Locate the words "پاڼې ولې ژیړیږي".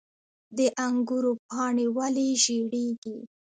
1.47-3.17